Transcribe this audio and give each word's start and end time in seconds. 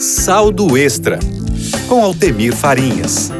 Saldo 0.00 0.78
Extra, 0.78 1.18
com 1.88 2.04
Altemir 2.04 2.54
Farinhas. 2.54 3.30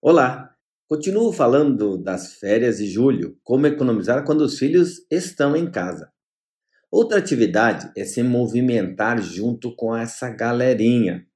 Olá, 0.00 0.54
continuo 0.88 1.32
falando 1.32 1.98
das 1.98 2.34
férias 2.34 2.78
de 2.78 2.86
julho, 2.86 3.36
como 3.42 3.66
economizar 3.66 4.24
quando 4.24 4.42
os 4.42 4.56
filhos 4.56 5.04
estão 5.10 5.56
em 5.56 5.68
casa. 5.68 6.12
Outra 6.88 7.18
atividade 7.18 7.90
é 7.96 8.04
se 8.04 8.22
movimentar 8.22 9.20
junto 9.20 9.74
com 9.74 9.94
essa 9.96 10.30
galerinha. 10.30 11.26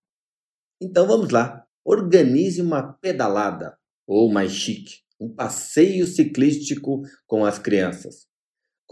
Então 0.80 1.08
vamos 1.08 1.30
lá, 1.30 1.66
organize 1.84 2.62
uma 2.62 2.84
pedalada, 2.84 3.76
ou 4.06 4.32
mais 4.32 4.52
chique, 4.52 5.00
um 5.20 5.28
passeio 5.28 6.06
ciclístico 6.06 7.02
com 7.26 7.44
as 7.44 7.58
crianças. 7.58 8.30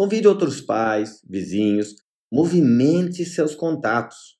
Convide 0.00 0.26
outros 0.26 0.62
pais, 0.62 1.22
vizinhos, 1.28 1.94
movimente 2.32 3.22
seus 3.22 3.54
contatos. 3.54 4.38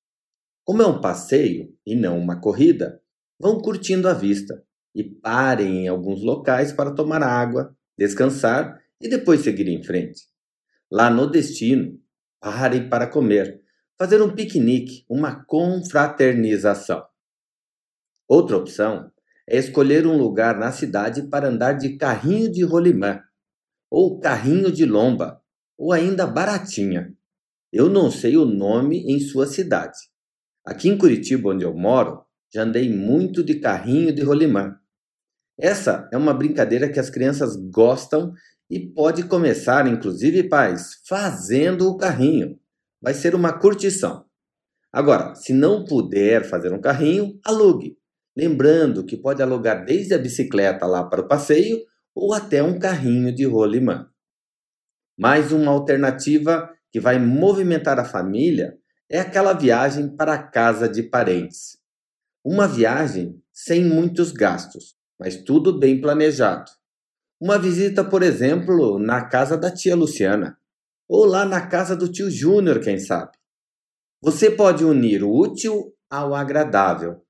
Como 0.64 0.80
é 0.80 0.86
um 0.86 1.02
passeio 1.02 1.77
e 1.84 1.95
não 1.95 2.19
uma 2.19 2.41
corrida, 2.41 2.98
vão 3.38 3.60
curtindo 3.60 4.09
a 4.09 4.14
vista 4.14 4.64
e 4.95 5.05
parem 5.05 5.84
em 5.84 5.88
alguns 5.88 6.23
locais 6.23 6.73
para 6.73 6.95
tomar 6.95 7.23
água, 7.23 7.77
descansar 7.98 8.80
e 8.98 9.06
depois 9.06 9.42
seguir 9.42 9.69
em 9.69 9.83
frente. 9.83 10.23
Lá 10.91 11.10
no 11.10 11.30
destino, 11.30 12.00
parem 12.41 12.88
para 12.88 13.06
comer, 13.06 13.61
fazer 13.98 14.22
um 14.22 14.34
piquenique, 14.34 15.05
uma 15.11 15.45
confraternização. 15.45 17.05
Outra 18.27 18.56
opção 18.56 19.12
é 19.47 19.58
escolher 19.58 20.06
um 20.06 20.16
lugar 20.16 20.58
na 20.58 20.72
cidade 20.72 21.24
para 21.24 21.48
andar 21.48 21.74
de 21.74 21.98
carrinho 21.98 22.50
de 22.50 22.64
rolimã 22.64 23.20
ou 23.91 24.19
carrinho 24.19 24.72
de 24.72 24.86
lomba 24.86 25.39
ou 25.80 25.95
ainda 25.95 26.27
baratinha. 26.27 27.11
Eu 27.73 27.89
não 27.89 28.11
sei 28.11 28.37
o 28.37 28.45
nome 28.45 29.02
em 29.11 29.19
sua 29.19 29.47
cidade. 29.47 29.97
Aqui 30.62 30.91
em 30.91 30.98
Curitiba, 30.98 31.48
onde 31.48 31.64
eu 31.64 31.75
moro, 31.75 32.22
já 32.53 32.64
andei 32.64 32.95
muito 32.95 33.42
de 33.42 33.59
carrinho 33.61 34.12
de 34.14 34.22
rolimã. 34.22 34.77
Essa 35.59 36.06
é 36.12 36.19
uma 36.19 36.34
brincadeira 36.34 36.91
que 36.92 37.00
as 37.00 37.09
crianças 37.09 37.56
gostam 37.56 38.34
e 38.69 38.78
pode 38.92 39.22
começar, 39.22 39.87
inclusive 39.87 40.50
pais, 40.50 41.00
fazendo 41.09 41.89
o 41.89 41.97
carrinho. 41.97 42.59
Vai 43.00 43.15
ser 43.15 43.34
uma 43.34 43.59
curtição. 43.59 44.27
Agora, 44.92 45.34
se 45.34 45.55
não 45.55 45.84
puder 45.84 46.44
fazer 46.44 46.75
um 46.75 46.81
carrinho, 46.81 47.39
alugue. 47.42 47.97
Lembrando 48.37 49.05
que 49.05 49.17
pode 49.17 49.42
alugar 49.42 49.87
desde 49.87 50.12
a 50.12 50.19
bicicleta 50.19 50.84
lá 50.84 51.05
para 51.05 51.22
o 51.22 51.28
passeio 51.28 51.81
ou 52.15 52.34
até 52.34 52.62
um 52.62 52.78
carrinho 52.78 53.34
de 53.34 53.47
rolimã. 53.47 54.09
Mais 55.20 55.52
uma 55.52 55.70
alternativa 55.70 56.74
que 56.90 56.98
vai 56.98 57.18
movimentar 57.18 57.98
a 57.98 58.06
família 58.06 58.78
é 59.06 59.20
aquela 59.20 59.52
viagem 59.52 60.16
para 60.16 60.32
a 60.32 60.42
casa 60.42 60.88
de 60.88 61.02
parentes. 61.02 61.76
Uma 62.42 62.66
viagem 62.66 63.38
sem 63.52 63.84
muitos 63.84 64.32
gastos, 64.32 64.96
mas 65.18 65.36
tudo 65.36 65.78
bem 65.78 66.00
planejado. 66.00 66.70
Uma 67.38 67.58
visita, 67.58 68.02
por 68.02 68.22
exemplo, 68.22 68.98
na 68.98 69.26
casa 69.26 69.58
da 69.58 69.70
tia 69.70 69.94
Luciana, 69.94 70.56
ou 71.06 71.26
lá 71.26 71.44
na 71.44 71.66
casa 71.66 71.94
do 71.94 72.10
tio 72.10 72.30
Júnior, 72.30 72.80
quem 72.80 72.98
sabe. 72.98 73.32
Você 74.22 74.50
pode 74.50 74.86
unir 74.86 75.22
o 75.22 75.30
útil 75.30 75.94
ao 76.08 76.34
agradável. 76.34 77.22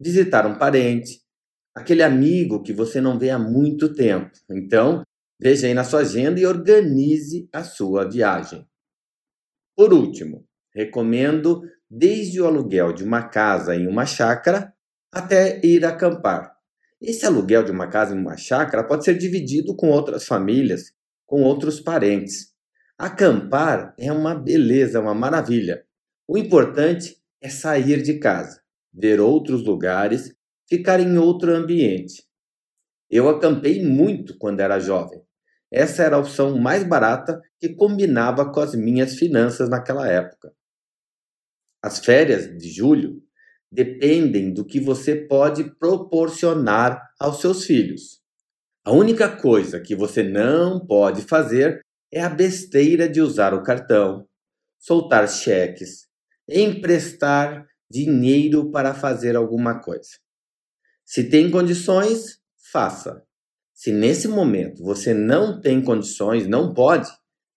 Visitar 0.00 0.46
um 0.46 0.56
parente, 0.56 1.20
aquele 1.74 2.02
amigo 2.02 2.62
que 2.62 2.72
você 2.72 3.02
não 3.02 3.18
vê 3.18 3.28
há 3.28 3.38
muito 3.38 3.92
tempo. 3.92 4.30
Então, 4.50 5.04
Veja 5.40 5.66
aí 5.66 5.74
na 5.74 5.84
sua 5.84 6.00
agenda 6.00 6.38
e 6.38 6.46
organize 6.46 7.48
a 7.52 7.64
sua 7.64 8.08
viagem. 8.08 8.66
Por 9.76 9.92
último, 9.92 10.46
recomendo 10.72 11.62
desde 11.90 12.40
o 12.40 12.46
aluguel 12.46 12.92
de 12.92 13.04
uma 13.04 13.28
casa 13.28 13.74
em 13.74 13.86
uma 13.86 14.06
chácara 14.06 14.72
até 15.12 15.60
ir 15.64 15.84
acampar. 15.84 16.54
Esse 17.00 17.26
aluguel 17.26 17.64
de 17.64 17.70
uma 17.70 17.88
casa 17.88 18.14
em 18.14 18.18
uma 18.18 18.36
chácara 18.36 18.84
pode 18.84 19.04
ser 19.04 19.18
dividido 19.18 19.76
com 19.76 19.90
outras 19.90 20.26
famílias, 20.26 20.92
com 21.26 21.42
outros 21.42 21.80
parentes. 21.80 22.52
Acampar 22.96 23.94
é 23.98 24.12
uma 24.12 24.34
beleza, 24.34 25.00
uma 25.00 25.14
maravilha. 25.14 25.84
O 26.26 26.38
importante 26.38 27.16
é 27.40 27.48
sair 27.48 28.02
de 28.02 28.18
casa, 28.18 28.60
ver 28.92 29.20
outros 29.20 29.64
lugares, 29.64 30.34
ficar 30.68 31.00
em 31.00 31.18
outro 31.18 31.54
ambiente. 31.54 32.22
Eu 33.10 33.28
acampei 33.28 33.84
muito 33.84 34.36
quando 34.38 34.60
era 34.60 34.78
jovem. 34.80 35.22
Essa 35.70 36.04
era 36.04 36.16
a 36.16 36.20
opção 36.20 36.58
mais 36.58 36.84
barata 36.84 37.40
que 37.58 37.74
combinava 37.74 38.50
com 38.52 38.60
as 38.60 38.74
minhas 38.74 39.16
finanças 39.16 39.68
naquela 39.68 40.08
época. 40.08 40.52
As 41.82 41.98
férias 41.98 42.46
de 42.56 42.70
julho 42.70 43.22
dependem 43.70 44.52
do 44.52 44.64
que 44.64 44.78
você 44.78 45.16
pode 45.16 45.64
proporcionar 45.78 47.02
aos 47.18 47.40
seus 47.40 47.64
filhos. 47.64 48.22
A 48.84 48.92
única 48.92 49.28
coisa 49.36 49.80
que 49.80 49.96
você 49.96 50.22
não 50.22 50.78
pode 50.78 51.22
fazer 51.22 51.80
é 52.12 52.22
a 52.22 52.28
besteira 52.28 53.08
de 53.08 53.20
usar 53.20 53.52
o 53.52 53.62
cartão, 53.62 54.28
soltar 54.78 55.28
cheques, 55.28 56.06
emprestar 56.48 57.66
dinheiro 57.90 58.70
para 58.70 58.94
fazer 58.94 59.34
alguma 59.34 59.80
coisa. 59.80 60.10
Se 61.04 61.28
tem 61.28 61.50
condições, 61.50 62.38
faça. 62.74 63.24
Se 63.72 63.92
nesse 63.92 64.26
momento 64.26 64.82
você 64.82 65.14
não 65.14 65.60
tem 65.60 65.80
condições, 65.80 66.48
não 66.48 66.74
pode, 66.74 67.08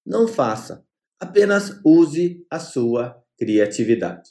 não 0.05 0.27
faça. 0.27 0.85
Apenas 1.19 1.81
use 1.83 2.45
a 2.51 2.59
sua 2.59 3.19
criatividade. 3.35 4.29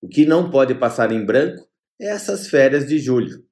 O 0.00 0.08
que 0.08 0.24
não 0.24 0.50
pode 0.50 0.74
passar 0.74 1.12
em 1.12 1.22
branco 1.22 1.68
é 2.00 2.06
essas 2.06 2.48
férias 2.48 2.86
de 2.86 2.98
julho. 2.98 3.44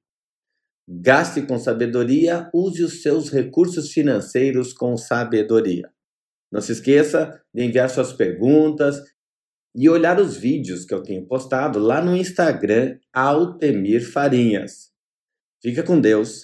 Gaste 0.87 1.43
com 1.43 1.59
sabedoria, 1.59 2.49
use 2.51 2.83
os 2.83 3.03
seus 3.03 3.29
recursos 3.29 3.91
financeiros 3.91 4.73
com 4.73 4.97
sabedoria. 4.97 5.91
Não 6.51 6.61
se 6.61 6.71
esqueça 6.71 7.39
de 7.53 7.63
enviar 7.63 7.91
suas 7.91 8.11
perguntas 8.11 8.99
e 9.75 9.87
olhar 9.87 10.19
os 10.19 10.35
vídeos 10.35 10.83
que 10.83 10.93
eu 10.93 11.03
tenho 11.03 11.27
postado 11.27 11.77
lá 11.77 12.03
no 12.03 12.15
Instagram 12.15 12.97
Altemir 13.13 14.11
Farinhas. 14.11 14.91
Fica 15.61 15.83
com 15.83 15.99
Deus. 15.99 16.43